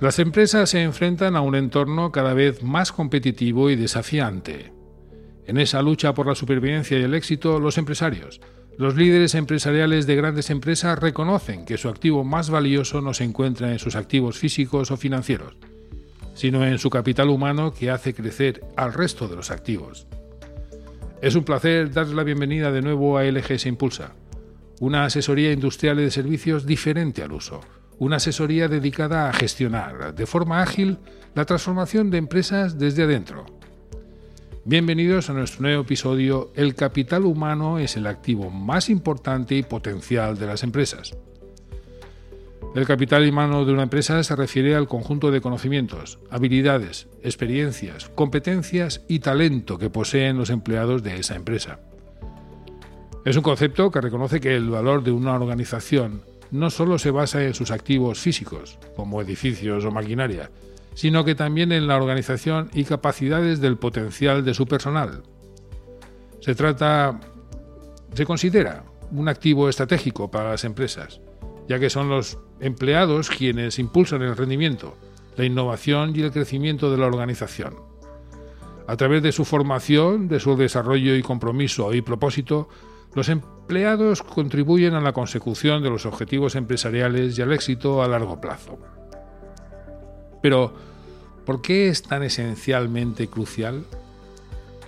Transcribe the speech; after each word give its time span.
Las 0.00 0.18
empresas 0.18 0.70
se 0.70 0.82
enfrentan 0.82 1.36
a 1.36 1.42
un 1.42 1.54
entorno 1.54 2.10
cada 2.10 2.32
vez 2.32 2.62
más 2.62 2.90
competitivo 2.90 3.68
y 3.68 3.76
desafiante. 3.76 4.72
En 5.46 5.58
esa 5.58 5.82
lucha 5.82 6.14
por 6.14 6.26
la 6.26 6.34
supervivencia 6.34 6.98
y 6.98 7.02
el 7.02 7.12
éxito, 7.12 7.60
los 7.60 7.76
empresarios, 7.76 8.40
los 8.78 8.96
líderes 8.96 9.34
empresariales 9.34 10.06
de 10.06 10.16
grandes 10.16 10.48
empresas 10.48 10.98
reconocen 10.98 11.66
que 11.66 11.76
su 11.76 11.90
activo 11.90 12.24
más 12.24 12.48
valioso 12.48 13.02
no 13.02 13.12
se 13.12 13.24
encuentra 13.24 13.72
en 13.72 13.78
sus 13.78 13.94
activos 13.94 14.38
físicos 14.38 14.90
o 14.90 14.96
financieros, 14.96 15.58
sino 16.32 16.64
en 16.64 16.78
su 16.78 16.88
capital 16.88 17.28
humano 17.28 17.74
que 17.74 17.90
hace 17.90 18.14
crecer 18.14 18.64
al 18.78 18.94
resto 18.94 19.28
de 19.28 19.36
los 19.36 19.50
activos. 19.50 20.06
Es 21.20 21.34
un 21.34 21.44
placer 21.44 21.92
darles 21.92 22.14
la 22.14 22.24
bienvenida 22.24 22.72
de 22.72 22.80
nuevo 22.80 23.18
a 23.18 23.24
LGS 23.24 23.66
Impulsa, 23.66 24.14
una 24.80 25.04
asesoría 25.04 25.52
industrial 25.52 26.00
y 26.00 26.04
de 26.04 26.10
servicios 26.10 26.64
diferente 26.64 27.22
al 27.22 27.32
uso 27.32 27.60
una 28.00 28.16
asesoría 28.16 28.66
dedicada 28.66 29.28
a 29.28 29.32
gestionar 29.34 30.14
de 30.14 30.26
forma 30.26 30.62
ágil 30.62 30.96
la 31.34 31.44
transformación 31.44 32.10
de 32.10 32.16
empresas 32.16 32.78
desde 32.78 33.02
adentro. 33.02 33.44
Bienvenidos 34.64 35.28
a 35.28 35.34
nuestro 35.34 35.60
nuevo 35.60 35.82
episodio 35.82 36.50
El 36.56 36.74
capital 36.74 37.26
humano 37.26 37.78
es 37.78 37.98
el 37.98 38.06
activo 38.06 38.48
más 38.48 38.88
importante 38.88 39.54
y 39.54 39.62
potencial 39.62 40.38
de 40.38 40.46
las 40.46 40.62
empresas. 40.62 41.14
El 42.74 42.86
capital 42.86 43.28
humano 43.28 43.66
de 43.66 43.72
una 43.74 43.82
empresa 43.82 44.22
se 44.24 44.34
refiere 44.34 44.74
al 44.74 44.88
conjunto 44.88 45.30
de 45.30 45.42
conocimientos, 45.42 46.20
habilidades, 46.30 47.06
experiencias, 47.22 48.08
competencias 48.14 49.02
y 49.08 49.18
talento 49.18 49.76
que 49.76 49.90
poseen 49.90 50.38
los 50.38 50.48
empleados 50.48 51.02
de 51.02 51.18
esa 51.18 51.34
empresa. 51.36 51.80
Es 53.26 53.36
un 53.36 53.42
concepto 53.42 53.90
que 53.90 54.00
reconoce 54.00 54.40
que 54.40 54.56
el 54.56 54.70
valor 54.70 55.02
de 55.02 55.10
una 55.10 55.34
organización 55.34 56.22
no 56.50 56.70
solo 56.70 56.98
se 56.98 57.10
basa 57.10 57.44
en 57.44 57.54
sus 57.54 57.70
activos 57.70 58.18
físicos, 58.18 58.78
como 58.96 59.22
edificios 59.22 59.84
o 59.84 59.90
maquinaria, 59.90 60.50
sino 60.94 61.24
que 61.24 61.34
también 61.34 61.72
en 61.72 61.86
la 61.86 61.96
organización 61.96 62.70
y 62.74 62.84
capacidades 62.84 63.60
del 63.60 63.76
potencial 63.76 64.44
de 64.44 64.54
su 64.54 64.66
personal. 64.66 65.22
Se 66.40 66.54
trata, 66.54 67.20
se 68.14 68.26
considera 68.26 68.84
un 69.12 69.28
activo 69.28 69.68
estratégico 69.68 70.30
para 70.30 70.50
las 70.50 70.64
empresas, 70.64 71.20
ya 71.68 71.78
que 71.78 71.90
son 71.90 72.08
los 72.08 72.38
empleados 72.60 73.30
quienes 73.30 73.78
impulsan 73.78 74.22
el 74.22 74.36
rendimiento, 74.36 74.96
la 75.36 75.44
innovación 75.44 76.14
y 76.14 76.22
el 76.22 76.32
crecimiento 76.32 76.90
de 76.90 76.98
la 76.98 77.06
organización. 77.06 77.76
A 78.86 78.96
través 78.96 79.22
de 79.22 79.32
su 79.32 79.44
formación, 79.44 80.26
de 80.26 80.40
su 80.40 80.56
desarrollo 80.56 81.14
y 81.14 81.22
compromiso 81.22 81.94
y 81.94 82.02
propósito, 82.02 82.68
los 83.14 83.28
empleados 83.28 84.22
contribuyen 84.22 84.94
a 84.94 85.00
la 85.00 85.12
consecución 85.12 85.82
de 85.82 85.90
los 85.90 86.06
objetivos 86.06 86.54
empresariales 86.54 87.38
y 87.38 87.42
al 87.42 87.52
éxito 87.52 88.02
a 88.02 88.08
largo 88.08 88.40
plazo. 88.40 88.78
Pero, 90.42 90.72
¿por 91.44 91.60
qué 91.60 91.88
es 91.88 92.02
tan 92.02 92.22
esencialmente 92.22 93.28
crucial? 93.28 93.84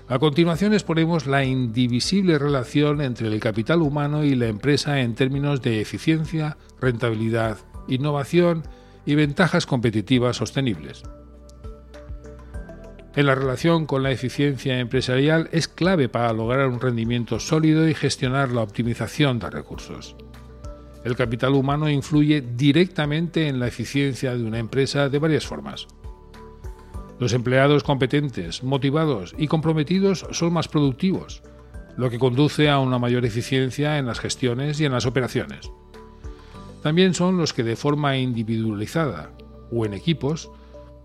A 0.09 0.19
continuación 0.19 0.75
exponemos 0.75 1.27
la 1.27 1.45
indivisible 1.45 2.39
relación 2.39 3.01
entre 3.01 3.29
el 3.29 3.41
capital 3.41 3.83
humano 3.83 4.25
y 4.25 4.35
la 4.35 4.47
empresa 4.47 5.01
en 5.01 5.15
términos 5.15 5.63
de 5.63 5.81
eficiencia, 5.81 6.57
rentabilidad, 6.81 7.59
innovación 7.89 8.63
y 9.07 9.15
ventajas 9.15 9.67
competitivas 9.67 10.37
sostenibles 10.37 11.03
en 13.15 13.27
la 13.27 13.35
relación 13.35 13.85
con 13.85 14.03
la 14.03 14.11
eficiencia 14.11 14.79
empresarial 14.79 15.49
es 15.53 15.69
clave 15.69 16.09
para 16.09 16.33
lograr 16.33 16.69
un 16.69 16.81
rendimiento 16.81 17.39
sólido 17.41 17.87
y 17.89 17.95
gestionar 17.95 18.51
la 18.51 18.63
optimización 18.63 19.39
de 19.39 19.51
recursos. 19.51 20.17
El 21.05 21.17
capital 21.17 21.55
humano 21.55 21.91
influye 21.91 22.41
directamente 22.41 23.49
en 23.49 23.61
la 23.61 23.67
eficiencia 23.67 24.35
de 24.35 24.45
una 24.45 24.59
empresa 24.59 25.09
de 25.09 25.19
varias 25.19 25.47
formas. 25.47 25.89
Los 27.19 27.35
empleados 27.35 27.83
competentes, 27.83 28.63
motivados 28.63 29.35
y 29.37 29.47
comprometidos 29.47 30.27
son 30.31 30.53
más 30.55 30.69
productivos, 30.69 31.43
lo 31.97 32.09
que 32.09 32.19
conduce 32.19 32.71
a 32.71 32.79
una 32.79 32.99
mayor 32.99 33.27
eficiencia 33.27 33.99
en 33.99 34.07
las 34.07 34.21
gestiones 34.21 34.81
y 34.81 34.87
en 34.87 34.93
las 34.93 35.05
operaciones. 35.05 35.71
También 36.83 37.15
son 37.15 37.37
los 37.37 37.53
que 37.53 37.63
de 37.63 37.77
forma 37.77 38.17
individualizada 38.17 39.33
o 39.71 39.85
en 39.85 39.93
equipos 39.93 40.51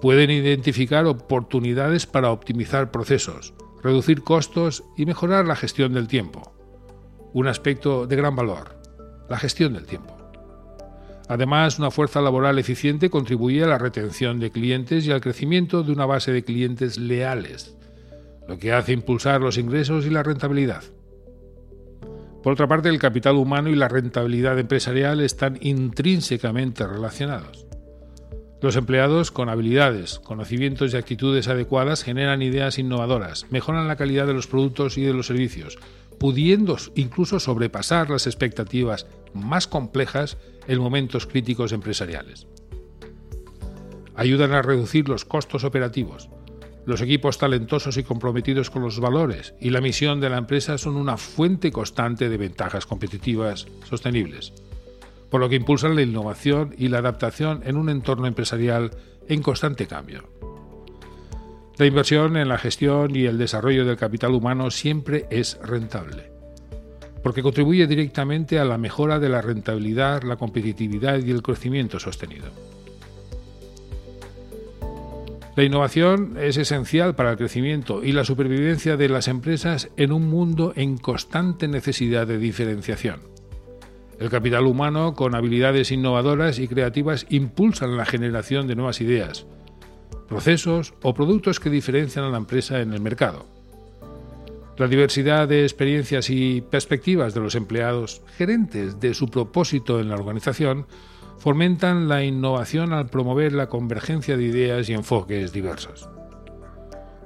Pueden 0.02 0.30
identificar 0.30 1.06
oportunidades 1.06 2.06
para 2.06 2.32
optimizar 2.32 2.92
procesos, 2.92 3.54
reducir 3.82 4.22
costos 4.22 4.84
y 4.96 5.06
mejorar 5.06 5.46
la 5.46 5.56
gestión 5.56 5.94
del 5.94 6.08
tiempo. 6.08 6.54
Un 7.34 7.48
aspecto 7.48 8.06
de 8.06 8.16
gran 8.16 8.36
valor, 8.36 8.80
la 9.30 9.38
gestión 9.38 9.74
del 9.74 9.86
tiempo. 9.86 10.16
Además, 11.28 11.78
una 11.78 11.92
fuerza 11.92 12.22
laboral 12.22 12.58
eficiente 12.58 13.10
contribuye 13.10 13.64
a 13.64 13.68
la 13.68 13.78
retención 13.78 14.40
de 14.40 14.52
clientes 14.52 15.06
y 15.06 15.12
al 15.12 15.20
crecimiento 15.20 15.84
de 15.84 15.92
una 15.92 16.06
base 16.06 16.32
de 16.32 16.44
clientes 16.44 16.98
leales, 16.98 17.76
lo 18.48 18.58
que 18.58 18.72
hace 18.72 18.94
impulsar 18.94 19.42
los 19.42 19.58
ingresos 19.58 20.06
y 20.06 20.10
la 20.10 20.24
rentabilidad. 20.24 20.84
Por 22.44 22.54
otra 22.54 22.68
parte, 22.68 22.88
el 22.88 23.00
capital 23.00 23.36
humano 23.36 23.70
y 23.70 23.76
la 23.76 23.90
rentabilidad 23.90 24.58
empresarial 24.58 25.20
están 25.20 25.58
intrínsecamente 25.60 26.88
relacionados. 26.88 27.67
Los 28.60 28.76
empleados 28.76 29.30
con 29.30 29.50
habilidades, 29.50 30.18
conocimientos 30.18 30.92
y 30.94 30.98
actitudes 30.98 31.48
adecuadas 31.48 32.04
generan 32.04 32.42
ideas 32.42 32.80
innovadoras, 32.80 33.46
mejoran 33.52 33.88
la 33.88 33.98
calidad 33.98 34.26
de 34.26 34.34
los 34.34 34.48
productos 34.48 34.98
y 34.98 35.04
de 35.04 35.14
los 35.14 35.28
servicios, 35.28 35.78
pudiendo 36.18 36.76
incluso 36.96 37.40
sobrepasar 37.40 38.10
las 38.10 38.26
expectativas 38.26 39.06
más 39.36 39.68
complejas 39.68 40.38
en 40.68 40.80
momentos 40.80 41.28
críticos 41.28 41.72
empresariales. 41.72 42.48
Ayudan 44.16 44.54
a 44.54 44.64
reducir 44.64 45.08
los 45.08 45.24
costos 45.24 45.64
operativos. 45.64 46.28
Los 46.88 47.02
equipos 47.02 47.38
talentosos 47.38 47.98
y 47.98 48.04
comprometidos 48.04 48.72
con 48.72 48.82
los 48.82 49.00
valores 49.00 49.54
y 49.60 49.70
la 49.70 49.82
misión 49.82 50.20
de 50.20 50.32
la 50.32 50.38
empresa 50.38 50.80
son 50.80 50.96
una 50.96 51.18
fuente 51.18 51.72
constante 51.72 52.28
de 52.28 52.38
ventajas 52.38 52.88
competitivas 52.88 53.68
sostenibles 53.88 54.54
por 55.30 55.42
lo 55.42 55.50
que 55.50 55.56
impulsan 55.56 55.96
la 55.96 56.02
innovación 56.02 56.74
y 56.78 56.88
la 56.88 57.00
adaptación 57.00 57.62
en 57.66 57.78
un 57.78 57.90
entorno 57.90 58.28
empresarial 58.28 58.92
en 59.28 59.42
constante 59.42 59.88
cambio. 59.88 60.24
La 61.78 61.86
inversión 61.86 62.38
en 62.38 62.48
la 62.48 62.58
gestión 62.58 63.16
y 63.16 63.26
el 63.26 63.38
desarrollo 63.38 63.86
del 63.86 63.98
capital 63.98 64.34
humano 64.34 64.72
siempre 64.72 65.28
es 65.30 65.60
rentable, 65.62 66.32
porque 67.22 67.44
contribuye 67.44 67.86
directamente 67.86 68.58
a 68.58 68.66
la 68.66 68.80
mejora 68.80 69.20
de 69.20 69.30
la 69.30 69.42
rentabilidad, 69.42 70.24
la 70.24 70.38
competitividad 70.38 71.20
y 71.20 71.30
el 71.30 71.44
crecimiento 71.44 72.00
sostenido. 72.00 72.48
La 75.56 75.64
innovación 75.64 76.38
es 76.40 76.58
esencial 76.58 77.16
para 77.16 77.32
el 77.32 77.38
crecimiento 77.38 78.04
y 78.04 78.12
la 78.12 78.24
supervivencia 78.24 78.96
de 78.96 79.10
las 79.10 79.28
empresas 79.28 79.90
en 79.98 80.12
un 80.12 80.30
mundo 80.30 80.72
en 80.76 80.98
constante 80.98 81.68
necesidad 81.68 82.28
de 82.28 82.38
diferenciación. 82.38 83.37
El 84.20 84.32
capital 84.32 84.66
humano, 84.66 85.14
con 85.14 85.36
habilidades 85.36 85.92
innovadoras 85.92 86.58
y 86.58 86.68
creativas, 86.68 87.28
impulsan 87.30 87.98
la 87.98 88.06
generación 88.06 88.66
de 88.66 88.76
nuevas 88.76 89.00
ideas, 89.00 89.46
procesos 90.28 90.96
o 91.04 91.14
productos 91.14 91.60
que 91.60 91.70
diferencian 91.70 92.26
a 92.26 92.30
la 92.30 92.38
empresa 92.38 92.82
en 92.82 92.94
el 92.94 93.02
mercado. 93.02 93.46
La 94.78 94.88
diversidad 94.88 95.48
de 95.48 95.64
experiencias 95.64 96.32
y 96.32 96.62
perspectivas 96.62 97.36
de 97.36 97.42
los 97.42 97.54
empleados 97.54 98.22
gerentes 98.38 99.00
de 99.00 99.14
su 99.14 99.28
propósito 99.28 100.00
en 100.00 100.10
la 100.10 100.16
organización 100.16 100.88
fomentan 101.38 102.08
la 102.08 102.24
innovación 102.24 102.94
al 102.94 103.10
promover 103.10 103.54
la 103.54 103.70
convergencia 103.70 104.36
de 104.36 104.44
ideas 104.44 104.90
y 104.90 104.94
enfoques 104.94 105.52
diversos. 105.52 106.10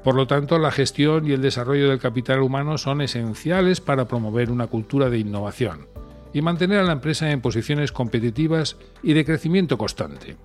Por 0.03 0.15
lo 0.15 0.27
tanto, 0.27 0.59
la 0.59 0.71
gestión 0.71 1.25
y 1.25 1.31
el 1.31 1.41
desarrollo 1.41 1.89
del 1.89 1.99
capital 1.99 2.41
humano 2.41 2.77
son 2.77 3.01
esenciales 3.01 3.79
para 3.79 4.07
promover 4.07 4.51
una 4.51 4.67
cultura 4.67 5.09
de 5.09 5.19
innovación 5.19 5.87
y 6.33 6.41
mantener 6.41 6.79
a 6.79 6.83
la 6.83 6.93
empresa 6.93 7.31
en 7.31 7.41
posiciones 7.41 7.91
competitivas 7.91 8.77
y 9.03 9.13
de 9.13 9.25
crecimiento 9.25 9.77
constante. 9.77 10.37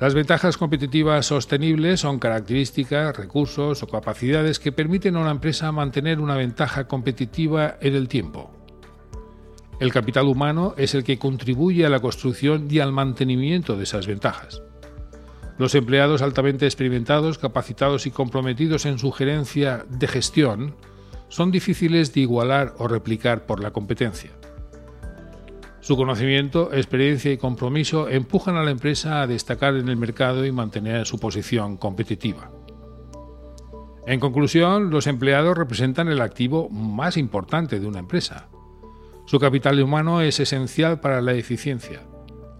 Las 0.00 0.14
ventajas 0.14 0.56
competitivas 0.56 1.26
sostenibles 1.26 2.00
son 2.00 2.20
características, 2.20 3.16
recursos 3.16 3.82
o 3.82 3.86
capacidades 3.88 4.60
que 4.60 4.70
permiten 4.70 5.16
a 5.16 5.20
una 5.20 5.32
empresa 5.32 5.72
mantener 5.72 6.20
una 6.20 6.36
ventaja 6.36 6.86
competitiva 6.86 7.78
en 7.80 7.96
el 7.96 8.06
tiempo. 8.06 8.52
El 9.80 9.92
capital 9.92 10.26
humano 10.26 10.74
es 10.76 10.94
el 10.94 11.02
que 11.02 11.18
contribuye 11.18 11.84
a 11.84 11.88
la 11.88 11.98
construcción 11.98 12.68
y 12.70 12.78
al 12.78 12.92
mantenimiento 12.92 13.76
de 13.76 13.84
esas 13.84 14.06
ventajas. 14.06 14.62
Los 15.58 15.74
empleados 15.74 16.22
altamente 16.22 16.66
experimentados, 16.66 17.38
capacitados 17.38 18.06
y 18.06 18.12
comprometidos 18.12 18.86
en 18.86 18.98
su 18.98 19.10
gerencia 19.10 19.84
de 19.88 20.06
gestión 20.06 20.76
son 21.28 21.50
difíciles 21.50 22.12
de 22.14 22.20
igualar 22.20 22.74
o 22.78 22.88
replicar 22.88 23.46
por 23.46 23.62
la 23.62 23.70
competencia. 23.70 24.30
Su 25.80 25.96
conocimiento, 25.96 26.70
experiencia 26.72 27.32
y 27.32 27.38
compromiso 27.38 28.08
empujan 28.08 28.56
a 28.56 28.62
la 28.62 28.70
empresa 28.70 29.22
a 29.22 29.26
destacar 29.26 29.74
en 29.76 29.88
el 29.88 29.96
mercado 29.96 30.44
y 30.44 30.52
mantener 30.52 31.06
su 31.06 31.18
posición 31.18 31.76
competitiva. 31.76 32.50
En 34.06 34.20
conclusión, 34.20 34.90
los 34.90 35.06
empleados 35.06 35.56
representan 35.56 36.08
el 36.08 36.20
activo 36.20 36.68
más 36.70 37.16
importante 37.16 37.78
de 37.78 37.86
una 37.86 37.98
empresa. 37.98 38.48
Su 39.26 39.38
capital 39.38 39.80
humano 39.82 40.22
es 40.22 40.40
esencial 40.40 41.00
para 41.00 41.20
la 41.20 41.34
eficiencia, 41.34 42.02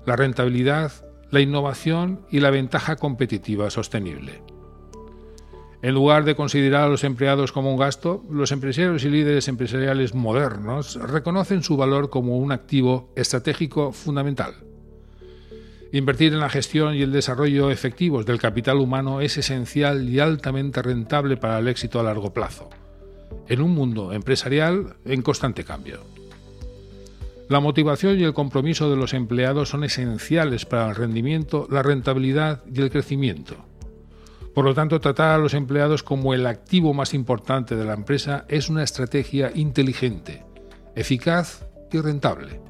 la 0.05 0.17
rentabilidad, 0.17 0.93
la 1.31 1.41
innovación 1.41 2.26
y 2.31 2.41
la 2.41 2.50
ventaja 2.50 2.97
competitiva 2.97 3.70
sostenible. 3.70 4.43
En 5.81 5.95
lugar 5.95 6.25
de 6.25 6.35
considerar 6.35 6.83
a 6.85 6.89
los 6.89 7.05
empleados 7.05 7.53
como 7.53 7.71
un 7.71 7.79
gasto, 7.79 8.25
los 8.31 8.51
empresarios 8.51 9.05
y 9.05 9.11
líderes 9.11 9.47
empresariales 9.47 10.13
modernos 10.13 10.97
reconocen 10.97 11.63
su 11.63 11.77
valor 11.77 12.11
como 12.11 12.37
un 12.37 12.51
activo 12.51 13.13
estratégico 13.15 13.93
fundamental. 13.93 14.55
Invertir 15.93 16.33
en 16.33 16.41
la 16.41 16.51
gestión 16.51 16.97
y 16.97 17.03
el 17.03 17.13
desarrollo 17.13 17.71
efectivos 17.71 18.27
del 18.27 18.41
capital 18.41 18.79
humano 18.79 19.21
es 19.21 19.39
esencial 19.39 20.09
y 20.09 20.19
altamente 20.19 20.83
rentable 20.83 21.37
para 21.37 21.61
el 21.61 21.69
éxito 21.69 22.01
a 22.01 22.03
largo 22.03 22.35
plazo, 22.35 22.69
en 23.49 23.63
un 23.63 23.71
mundo 23.71 24.13
empresarial 24.13 24.97
en 25.05 25.23
constante 25.23 25.63
cambio. 25.63 26.01
La 27.49 27.61
motivación 27.61 28.19
y 28.19 28.25
el 28.25 28.35
compromiso 28.35 28.91
de 28.91 28.97
los 28.97 29.15
empleados 29.15 29.71
son 29.71 29.85
esenciales 29.85 30.67
para 30.67 30.91
el 30.91 30.97
rendimiento, 30.97 31.67
la 31.71 31.83
rentabilidad 31.83 32.63
y 32.71 32.83
el 32.83 32.91
crecimiento. 32.91 33.57
Por 34.58 34.64
lo 34.64 34.75
tanto, 34.75 34.99
tratar 34.99 35.37
a 35.37 35.38
los 35.38 35.55
empleados 35.55 36.02
como 36.02 36.34
el 36.34 36.44
activo 36.44 36.93
más 36.93 37.14
importante 37.14 37.76
de 37.76 37.84
la 37.84 37.94
empresa 37.94 38.44
es 38.49 38.69
una 38.69 38.82
estrategia 38.82 39.52
inteligente, 39.55 40.44
eficaz 40.96 41.64
y 41.93 42.00
rentable, 42.00 42.60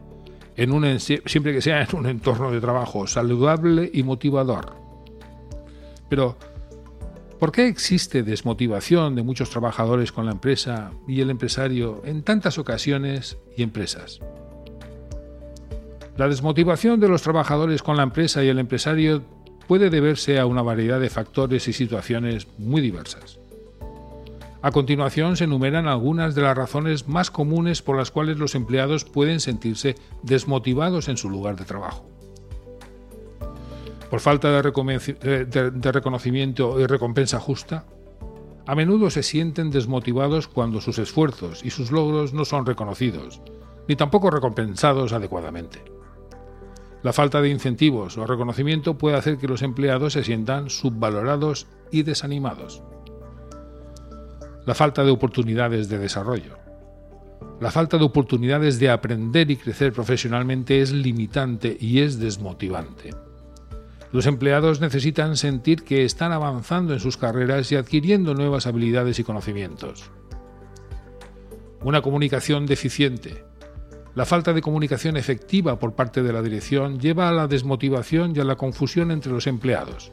en 0.55 0.73
un, 0.73 1.01
siempre 1.01 1.55
que 1.55 1.63
sea 1.63 1.81
en 1.81 1.97
un 1.97 2.05
entorno 2.05 2.51
de 2.51 2.61
trabajo 2.61 3.07
saludable 3.07 3.91
y 3.91 4.03
motivador. 4.03 4.75
Pero, 6.11 6.37
¿por 7.41 7.53
qué 7.53 7.69
existe 7.69 8.23
desmotivación 8.23 9.15
de 9.15 9.23
muchos 9.23 9.49
trabajadores 9.49 10.13
con 10.13 10.27
la 10.27 10.33
empresa 10.33 10.93
y 11.09 11.23
el 11.23 11.31
empresario 11.31 12.03
en 12.05 12.23
tantas 12.23 12.59
ocasiones 12.59 13.39
y 13.57 13.63
empresas? 13.63 14.21
La 16.19 16.29
desmotivación 16.29 17.01
de 17.01 17.09
los 17.09 17.23
trabajadores 17.23 17.83
con 17.83 17.97
la 17.97 18.03
empresa 18.03 18.45
y 18.45 18.49
el 18.49 18.59
empresario 18.59 19.23
puede 19.69 19.91
deberse 19.91 20.41
a 20.41 20.47
una 20.47 20.63
variedad 20.63 20.99
de 20.99 21.11
factores 21.11 21.69
y 21.69 21.73
situaciones 21.73 22.49
muy 22.57 22.81
diversas. 22.81 23.39
A 24.61 24.73
continuación 24.73 25.37
se 25.37 25.45
enumeran 25.45 25.87
algunas 25.87 26.35
de 26.35 26.43
las 26.43 26.57
razones 26.57 27.07
más 27.07 27.31
comunes 27.31 27.81
por 27.81 27.97
las 27.97 28.11
cuales 28.11 28.39
los 28.39 28.57
empleados 28.57 29.05
pueden 29.05 29.39
sentirse 29.39 29.95
desmotivados 30.23 31.09
en 31.09 31.17
su 31.17 31.31
lugar 31.31 31.55
de 31.55 31.65
trabajo. 31.65 32.05
Por 34.11 34.21
falta 34.21 34.51
de, 34.51 34.63
reconocimiento 35.93 36.81
y 36.81 36.87
recompensa 36.87 37.39
justa, 37.39 37.85
a 38.67 38.75
menudo 38.75 39.11
se 39.11 39.23
sienten 39.23 39.71
desmotivados 39.71 40.49
cuando 40.49 40.81
sus 40.81 40.99
esfuerzos 40.99 41.65
y 41.65 41.71
sus 41.71 41.93
logros 41.93 42.33
no 42.33 42.45
son 42.45 42.67
reconocidos, 42.67 43.41
ni 43.87 43.97
tampoco 43.97 44.31
recompensados 44.31 45.13
adecuadamente. 45.13 45.98
La 47.03 47.13
falta 47.13 47.41
de 47.41 47.49
incentivos 47.49 48.19
o 48.19 48.27
reconocimiento 48.27 48.99
puede 48.99 49.17
hacer 49.17 49.39
que 49.39 49.47
los 49.47 49.63
empleados 49.63 50.15
se 50.15 50.25
sientan 50.25 50.69
subvalorados 50.69 51.69
y 51.93 52.03
desanimados. 52.03 52.83
La 54.67 54.75
falta 54.75 55.05
de 55.05 55.11
oportunidades 55.11 55.89
de 55.89 55.99
desarrollo. 55.99 56.59
La 57.61 57.71
falta 57.71 57.99
de 57.99 58.05
oportunidades 58.05 58.79
de 58.79 58.91
aprender 58.91 59.51
y 59.51 59.57
crecer 59.57 59.93
profesionalmente 59.93 60.81
es 60.81 60.93
limitante 60.93 61.77
y 61.81 62.01
es 62.01 62.19
desmotivante. 62.19 63.11
Los 64.11 64.27
empleados 64.27 64.81
necesitan 64.81 65.37
sentir 65.37 65.85
que 65.85 66.05
están 66.05 66.33
avanzando 66.33 66.95
en 66.95 67.01
sus 67.01 67.17
carreras 67.17 67.71
y 67.73 67.77
adquiriendo 67.77 68.35
nuevas 68.35 68.67
habilidades 68.67 69.19
y 69.19 69.25
conocimientos. 69.25 70.11
Una 71.83 72.01
comunicación 72.01 72.67
deficiente, 72.67 73.45
la 74.19 74.27
falta 74.27 74.53
de 74.53 74.63
comunicación 74.63 75.17
efectiva 75.17 75.79
por 75.79 75.95
parte 75.95 76.25
de 76.25 76.33
la 76.33 76.43
dirección 76.43 76.99
lleva 76.99 77.29
a 77.29 77.33
la 77.33 77.47
desmotivación 77.47 78.35
y 78.35 78.41
a 78.41 78.45
la 78.45 78.57
confusión 78.57 79.13
entre 79.13 79.31
los 79.31 79.47
empleados. 79.47 80.11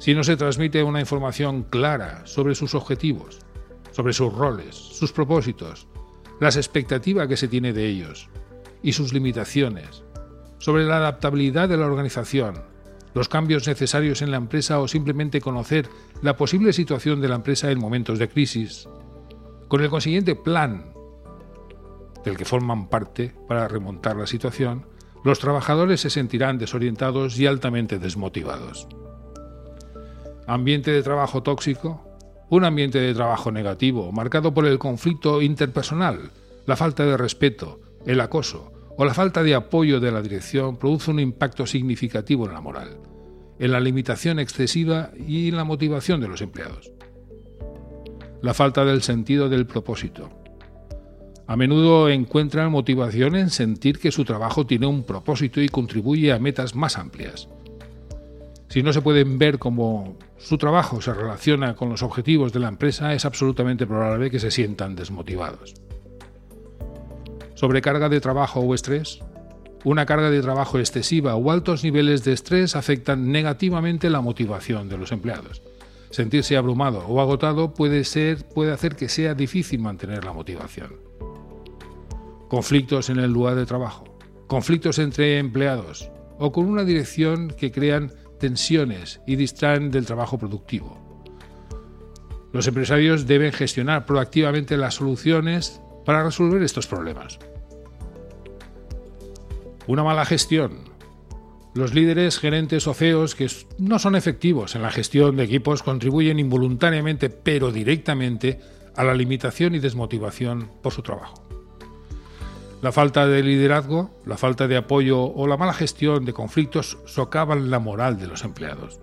Si 0.00 0.12
no 0.12 0.24
se 0.24 0.36
transmite 0.36 0.82
una 0.82 0.98
información 0.98 1.62
clara 1.62 2.22
sobre 2.24 2.56
sus 2.56 2.74
objetivos, 2.74 3.38
sobre 3.92 4.12
sus 4.12 4.32
roles, 4.32 4.74
sus 4.74 5.12
propósitos, 5.12 5.86
las 6.40 6.56
expectativas 6.56 7.28
que 7.28 7.36
se 7.36 7.46
tiene 7.46 7.72
de 7.72 7.86
ellos 7.86 8.28
y 8.82 8.90
sus 8.90 9.12
limitaciones, 9.12 10.02
sobre 10.58 10.82
la 10.82 10.96
adaptabilidad 10.96 11.68
de 11.68 11.76
la 11.76 11.86
organización, 11.86 12.60
los 13.14 13.28
cambios 13.28 13.68
necesarios 13.68 14.20
en 14.20 14.32
la 14.32 14.38
empresa 14.38 14.80
o 14.80 14.88
simplemente 14.88 15.40
conocer 15.40 15.88
la 16.22 16.36
posible 16.36 16.72
situación 16.72 17.20
de 17.20 17.28
la 17.28 17.36
empresa 17.36 17.70
en 17.70 17.78
momentos 17.78 18.18
de 18.18 18.28
crisis, 18.28 18.88
con 19.68 19.80
el 19.80 19.90
consiguiente 19.90 20.34
plan 20.34 20.92
del 22.24 22.36
que 22.36 22.44
forman 22.44 22.88
parte 22.88 23.34
para 23.48 23.68
remontar 23.68 24.16
la 24.16 24.26
situación, 24.26 24.86
los 25.24 25.38
trabajadores 25.38 26.00
se 26.00 26.10
sentirán 26.10 26.58
desorientados 26.58 27.38
y 27.38 27.46
altamente 27.46 27.98
desmotivados. 27.98 28.88
Ambiente 30.46 30.90
de 30.90 31.02
trabajo 31.02 31.42
tóxico. 31.42 32.08
Un 32.50 32.64
ambiente 32.64 33.00
de 33.00 33.14
trabajo 33.14 33.50
negativo, 33.50 34.12
marcado 34.12 34.52
por 34.52 34.66
el 34.66 34.78
conflicto 34.78 35.40
interpersonal, 35.40 36.32
la 36.66 36.76
falta 36.76 37.06
de 37.06 37.16
respeto, 37.16 37.80
el 38.04 38.20
acoso 38.20 38.72
o 38.96 39.04
la 39.04 39.14
falta 39.14 39.42
de 39.42 39.54
apoyo 39.54 40.00
de 40.00 40.12
la 40.12 40.20
dirección 40.20 40.76
produce 40.76 41.10
un 41.10 41.20
impacto 41.20 41.66
significativo 41.66 42.46
en 42.46 42.52
la 42.52 42.60
moral, 42.60 42.98
en 43.58 43.72
la 43.72 43.80
limitación 43.80 44.38
excesiva 44.38 45.10
y 45.16 45.48
en 45.48 45.56
la 45.56 45.64
motivación 45.64 46.20
de 46.20 46.28
los 46.28 46.42
empleados. 46.42 46.92
La 48.42 48.54
falta 48.54 48.84
del 48.84 49.02
sentido 49.02 49.48
del 49.48 49.66
propósito, 49.66 50.41
a 51.52 51.56
menudo 51.56 52.08
encuentran 52.08 52.72
motivación 52.72 53.36
en 53.36 53.50
sentir 53.50 53.98
que 53.98 54.10
su 54.10 54.24
trabajo 54.24 54.64
tiene 54.64 54.86
un 54.86 55.02
propósito 55.02 55.60
y 55.60 55.68
contribuye 55.68 56.32
a 56.32 56.38
metas 56.38 56.74
más 56.74 56.96
amplias. 56.96 57.46
Si 58.68 58.82
no 58.82 58.90
se 58.94 59.02
pueden 59.02 59.36
ver 59.36 59.58
cómo 59.58 60.16
su 60.38 60.56
trabajo 60.56 61.02
se 61.02 61.12
relaciona 61.12 61.76
con 61.76 61.90
los 61.90 62.02
objetivos 62.02 62.54
de 62.54 62.60
la 62.60 62.68
empresa, 62.68 63.12
es 63.12 63.26
absolutamente 63.26 63.86
probable 63.86 64.30
que 64.30 64.40
se 64.40 64.50
sientan 64.50 64.96
desmotivados. 64.96 65.74
Sobrecarga 67.52 68.08
de 68.08 68.22
trabajo 68.22 68.60
o 68.60 68.74
estrés. 68.74 69.20
Una 69.84 70.06
carga 70.06 70.30
de 70.30 70.40
trabajo 70.40 70.78
excesiva 70.78 71.34
o 71.34 71.50
altos 71.50 71.84
niveles 71.84 72.24
de 72.24 72.32
estrés 72.32 72.76
afectan 72.76 73.30
negativamente 73.30 74.08
la 74.08 74.22
motivación 74.22 74.88
de 74.88 74.96
los 74.96 75.12
empleados. 75.12 75.60
Sentirse 76.08 76.56
abrumado 76.56 77.00
o 77.00 77.20
agotado 77.20 77.74
puede, 77.74 78.00
hacer 78.00 78.96
que 78.96 79.10
sea 79.10 79.34
difícil 79.34 79.80
mantener 79.80 80.24
la 80.24 80.32
motivación 80.32 81.12
conflictos 82.52 83.08
en 83.08 83.18
el 83.18 83.32
lugar 83.32 83.54
de 83.54 83.64
trabajo, 83.64 84.04
conflictos 84.46 84.98
entre 84.98 85.38
empleados 85.38 86.10
o 86.38 86.52
con 86.52 86.66
una 86.66 86.84
dirección 86.84 87.48
que 87.48 87.72
crean 87.72 88.12
tensiones 88.38 89.22
y 89.26 89.36
distraen 89.36 89.90
del 89.90 90.04
trabajo 90.04 90.38
productivo. 90.38 91.00
Los 92.52 92.66
empresarios 92.66 93.26
deben 93.26 93.52
gestionar 93.52 94.04
proactivamente 94.04 94.76
las 94.76 94.96
soluciones 94.96 95.80
para 96.04 96.24
resolver 96.24 96.62
estos 96.62 96.86
problemas. 96.86 97.38
Una 99.86 100.04
mala 100.04 100.26
gestión. 100.26 100.80
Los 101.74 101.94
líderes, 101.94 102.38
gerentes 102.38 102.86
o 102.86 102.92
CEOs 102.92 103.34
que 103.34 103.50
no 103.78 103.98
son 103.98 104.14
efectivos 104.14 104.76
en 104.76 104.82
la 104.82 104.90
gestión 104.90 105.36
de 105.36 105.44
equipos 105.44 105.82
contribuyen 105.82 106.38
involuntariamente 106.38 107.30
pero 107.30 107.72
directamente 107.72 108.60
a 108.94 109.04
la 109.04 109.14
limitación 109.14 109.74
y 109.74 109.78
desmotivación 109.78 110.70
por 110.82 110.92
su 110.92 111.00
trabajo. 111.00 111.61
La 112.82 112.90
falta 112.90 113.28
de 113.28 113.44
liderazgo, 113.44 114.10
la 114.26 114.36
falta 114.36 114.66
de 114.66 114.76
apoyo 114.76 115.22
o 115.22 115.46
la 115.46 115.56
mala 115.56 115.72
gestión 115.72 116.24
de 116.24 116.32
conflictos 116.32 116.98
socavan 117.06 117.70
la 117.70 117.78
moral 117.78 118.18
de 118.18 118.26
los 118.26 118.42
empleados. 118.42 118.98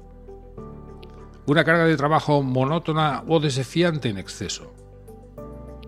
Una 1.46 1.64
carga 1.64 1.86
de 1.86 1.96
trabajo 1.96 2.44
monótona 2.44 3.24
o 3.26 3.40
desafiante 3.40 4.10
en 4.10 4.18
exceso. 4.18 4.74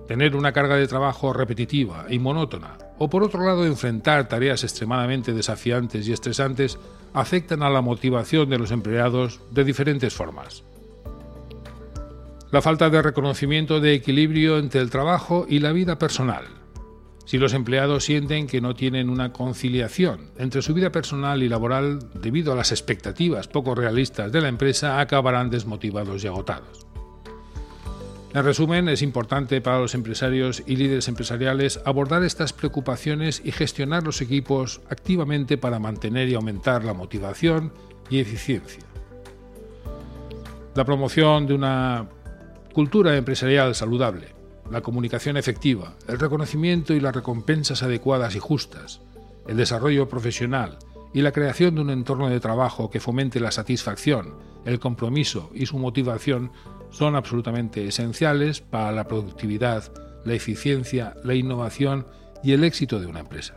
Tener 0.07 0.37
una 0.37 0.53
carga 0.53 0.77
de 0.77 0.87
trabajo 0.87 1.33
repetitiva 1.33 2.05
y 2.09 2.17
monótona, 2.17 2.77
o 2.97 3.09
por 3.09 3.23
otro 3.23 3.45
lado 3.45 3.65
enfrentar 3.65 4.29
tareas 4.29 4.63
extremadamente 4.63 5.33
desafiantes 5.33 6.07
y 6.07 6.13
estresantes, 6.13 6.79
afectan 7.13 7.61
a 7.61 7.69
la 7.69 7.81
motivación 7.81 8.49
de 8.49 8.57
los 8.57 8.71
empleados 8.71 9.41
de 9.51 9.65
diferentes 9.65 10.13
formas. 10.13 10.63
La 12.51 12.61
falta 12.61 12.89
de 12.89 13.01
reconocimiento 13.01 13.81
de 13.81 13.95
equilibrio 13.95 14.59
entre 14.59 14.79
el 14.79 14.89
trabajo 14.89 15.45
y 15.49 15.59
la 15.59 15.73
vida 15.73 15.99
personal 15.99 16.60
si 17.31 17.37
los 17.37 17.53
empleados 17.53 18.03
sienten 18.03 18.45
que 18.45 18.59
no 18.59 18.75
tienen 18.75 19.09
una 19.09 19.31
conciliación 19.31 20.31
entre 20.37 20.61
su 20.61 20.73
vida 20.73 20.91
personal 20.91 21.41
y 21.41 21.47
laboral 21.47 21.99
debido 22.13 22.51
a 22.51 22.57
las 22.57 22.73
expectativas 22.73 23.47
poco 23.47 23.73
realistas 23.73 24.33
de 24.33 24.41
la 24.41 24.49
empresa, 24.49 24.99
acabarán 24.99 25.49
desmotivados 25.49 26.21
y 26.21 26.27
agotados. 26.27 26.85
En 28.33 28.43
resumen, 28.43 28.89
es 28.89 29.01
importante 29.01 29.61
para 29.61 29.79
los 29.79 29.95
empresarios 29.95 30.61
y 30.65 30.75
líderes 30.75 31.07
empresariales 31.07 31.79
abordar 31.85 32.21
estas 32.25 32.51
preocupaciones 32.51 33.41
y 33.45 33.53
gestionar 33.53 34.03
los 34.03 34.19
equipos 34.19 34.81
activamente 34.89 35.57
para 35.57 35.79
mantener 35.79 36.27
y 36.27 36.33
aumentar 36.33 36.83
la 36.83 36.93
motivación 36.93 37.71
y 38.09 38.19
eficiencia. 38.19 38.83
La 40.75 40.83
promoción 40.83 41.47
de 41.47 41.53
una 41.53 42.09
cultura 42.73 43.15
empresarial 43.15 43.73
saludable 43.73 44.40
la 44.71 44.81
comunicación 44.81 45.37
efectiva, 45.37 45.95
el 46.07 46.17
reconocimiento 46.17 46.93
y 46.93 46.99
las 46.99 47.13
recompensas 47.13 47.83
adecuadas 47.83 48.35
y 48.35 48.39
justas, 48.39 49.01
el 49.47 49.57
desarrollo 49.57 50.07
profesional 50.07 50.77
y 51.13 51.21
la 51.21 51.33
creación 51.33 51.75
de 51.75 51.81
un 51.81 51.89
entorno 51.89 52.29
de 52.29 52.39
trabajo 52.39 52.89
que 52.89 53.01
fomente 53.01 53.39
la 53.41 53.51
satisfacción, 53.51 54.35
el 54.65 54.79
compromiso 54.79 55.49
y 55.53 55.65
su 55.65 55.77
motivación 55.77 56.51
son 56.89 57.15
absolutamente 57.15 57.85
esenciales 57.85 58.61
para 58.61 58.91
la 58.91 59.07
productividad, 59.07 59.91
la 60.23 60.33
eficiencia, 60.33 61.15
la 61.23 61.35
innovación 61.35 62.07
y 62.43 62.53
el 62.53 62.63
éxito 62.63 62.99
de 62.99 63.07
una 63.07 63.19
empresa. 63.19 63.55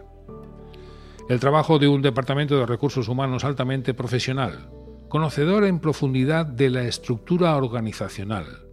El 1.28 1.40
trabajo 1.40 1.78
de 1.78 1.88
un 1.88 2.02
departamento 2.02 2.58
de 2.58 2.66
recursos 2.66 3.08
humanos 3.08 3.44
altamente 3.44 3.94
profesional, 3.94 4.68
conocedor 5.08 5.64
en 5.64 5.78
profundidad 5.78 6.44
de 6.44 6.70
la 6.70 6.82
estructura 6.82 7.56
organizacional, 7.56 8.64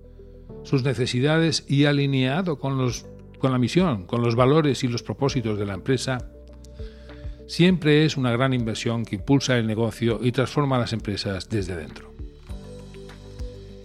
sus 0.63 0.84
necesidades 0.84 1.65
y 1.68 1.86
alineado 1.86 2.60
con, 2.60 2.77
los, 2.77 3.06
con 3.39 3.51
la 3.51 3.58
misión, 3.58 4.06
con 4.06 4.22
los 4.22 4.36
valores 4.36 4.84
y 4.84 4.88
los 4.88 5.03
propósitos 5.03 5.58
de 5.58 5.65
la 5.65 5.74
empresa, 5.74 6.30
siempre 7.48 8.06
es 8.06 8.18
una 8.18 8.32
gran 8.32 8.53
inversión 8.53 9.03
que 9.06 9.15
impulsa 9.15 9.58
el 9.58 9.68
negocio 9.68 10.20
y 10.22 10.32
transforma 10.32 10.80
las 10.80 10.94
empresas 10.94 11.50
desde 11.50 11.75
dentro. 11.75 12.12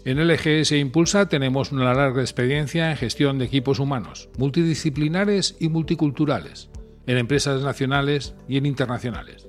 En 0.04 0.25
LGS 0.25 0.71
Impulsa 0.71 1.28
tenemos 1.28 1.73
una 1.73 1.92
larga 1.92 2.21
experiencia 2.21 2.92
en 2.92 2.97
gestión 2.97 3.38
de 3.38 3.47
equipos 3.47 3.80
humanos, 3.80 4.28
multidisciplinares 4.38 5.56
y 5.59 5.68
multiculturales, 5.68 6.71
en 7.09 7.18
empresas 7.18 7.62
nacionales 7.62 8.37
y 8.49 8.56
en 8.56 8.66
internacionales. 8.66 9.45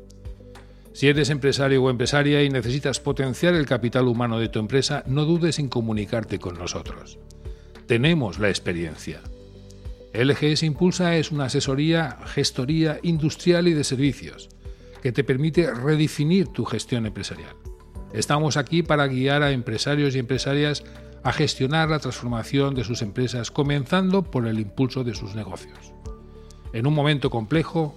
Si 0.98 1.08
eres 1.08 1.30
empresario 1.30 1.84
o 1.84 1.92
empresaria 1.92 2.42
y 2.42 2.50
necesitas 2.50 3.00
potenciar 3.00 3.54
el 3.54 3.68
capital 3.68 4.08
humano 4.08 4.40
de 4.40 4.50
tu 4.50 4.58
empresa, 4.58 5.04
no 5.06 5.26
dudes 5.26 5.60
en 5.60 5.68
comunicarte 5.68 6.40
con 6.40 6.58
nosotros. 6.58 7.20
Tenemos 7.86 8.40
la 8.40 8.50
experiencia. 8.50 9.22
LGS 10.12 10.64
Impulsa 10.64 11.16
es 11.16 11.32
una 11.32 11.46
asesoría, 11.46 12.18
gestoría 12.26 12.98
industrial 13.04 13.68
y 13.68 13.74
de 13.74 13.84
servicios 13.84 14.50
que 15.04 15.12
te 15.12 15.24
permite 15.24 15.72
redefinir 15.72 16.48
tu 16.48 16.66
gestión 16.66 17.06
empresarial. 17.06 17.56
Estamos 18.12 18.58
aquí 18.58 18.82
para 18.82 19.06
guiar 19.06 19.44
a 19.44 19.52
empresarios 19.52 20.16
y 20.16 20.18
empresarias 20.18 20.84
a 21.22 21.32
gestionar 21.32 21.92
la 21.92 22.00
transformación 22.00 22.74
de 22.74 22.84
sus 22.84 23.04
empresas, 23.04 23.52
comenzando 23.52 24.24
por 24.24 24.48
el 24.48 24.58
impulso 24.58 25.04
de 25.04 25.14
sus 25.14 25.36
negocios. 25.36 25.94
En 26.74 26.88
un 26.88 26.96
momento 26.96 27.30
complejo 27.30 27.96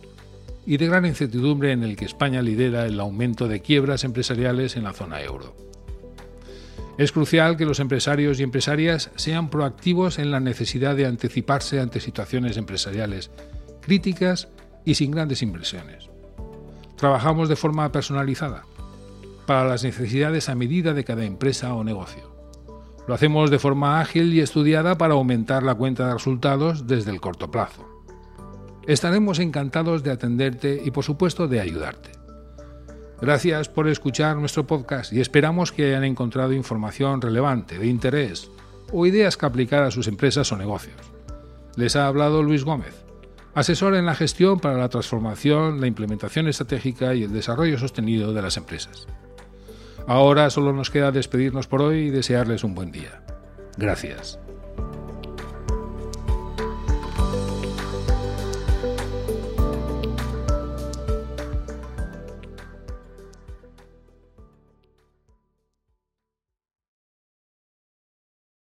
y 0.70 0.76
de 0.76 0.86
gran 0.86 1.04
incertidumbre 1.04 1.72
en 1.72 1.82
el 1.82 1.96
que 1.96 2.04
España 2.04 2.42
lidera 2.42 2.86
el 2.86 3.00
aumento 3.00 3.48
de 3.48 3.60
quiebras 3.60 4.04
empresariales 4.04 4.76
en 4.76 4.84
la 4.84 4.92
zona 4.92 5.20
euro. 5.20 5.56
Es 6.96 7.10
crucial 7.10 7.56
que 7.56 7.66
los 7.66 7.80
empresarios 7.80 8.38
y 8.38 8.44
empresarias 8.44 9.10
sean 9.16 9.50
proactivos 9.50 10.20
en 10.20 10.30
la 10.30 10.38
necesidad 10.38 10.94
de 10.94 11.06
anticiparse 11.06 11.80
ante 11.80 11.98
situaciones 11.98 12.56
empresariales 12.56 13.32
críticas 13.82 14.46
y 14.84 14.94
sin 14.94 15.10
grandes 15.10 15.42
inversiones. 15.42 16.08
Trabajamos 16.94 17.48
de 17.48 17.56
forma 17.56 17.90
personalizada, 17.90 18.62
para 19.46 19.64
las 19.64 19.82
necesidades 19.82 20.48
a 20.48 20.54
medida 20.54 20.94
de 20.94 21.02
cada 21.02 21.24
empresa 21.24 21.74
o 21.74 21.82
negocio. 21.82 22.30
Lo 23.08 23.14
hacemos 23.14 23.50
de 23.50 23.58
forma 23.58 24.00
ágil 24.00 24.32
y 24.32 24.38
estudiada 24.38 24.96
para 24.96 25.14
aumentar 25.14 25.64
la 25.64 25.74
cuenta 25.74 26.06
de 26.06 26.12
resultados 26.12 26.86
desde 26.86 27.10
el 27.10 27.20
corto 27.20 27.50
plazo. 27.50 27.99
Estaremos 28.90 29.38
encantados 29.38 30.02
de 30.02 30.10
atenderte 30.10 30.82
y 30.84 30.90
por 30.90 31.04
supuesto 31.04 31.46
de 31.46 31.60
ayudarte. 31.60 32.10
Gracias 33.20 33.68
por 33.68 33.86
escuchar 33.86 34.36
nuestro 34.36 34.66
podcast 34.66 35.12
y 35.12 35.20
esperamos 35.20 35.70
que 35.70 35.86
hayan 35.86 36.02
encontrado 36.02 36.54
información 36.54 37.20
relevante, 37.20 37.78
de 37.78 37.86
interés 37.86 38.50
o 38.90 39.06
ideas 39.06 39.36
que 39.36 39.46
aplicar 39.46 39.84
a 39.84 39.92
sus 39.92 40.08
empresas 40.08 40.50
o 40.50 40.56
negocios. 40.56 40.96
Les 41.76 41.94
ha 41.94 42.08
hablado 42.08 42.42
Luis 42.42 42.64
Gómez, 42.64 43.04
asesor 43.54 43.94
en 43.94 44.06
la 44.06 44.16
gestión 44.16 44.58
para 44.58 44.76
la 44.76 44.88
transformación, 44.88 45.80
la 45.80 45.86
implementación 45.86 46.48
estratégica 46.48 47.14
y 47.14 47.22
el 47.22 47.32
desarrollo 47.32 47.78
sostenido 47.78 48.32
de 48.32 48.42
las 48.42 48.56
empresas. 48.56 49.06
Ahora 50.08 50.50
solo 50.50 50.72
nos 50.72 50.90
queda 50.90 51.12
despedirnos 51.12 51.68
por 51.68 51.80
hoy 51.80 52.08
y 52.08 52.10
desearles 52.10 52.64
un 52.64 52.74
buen 52.74 52.90
día. 52.90 53.22
Gracias. 53.76 54.40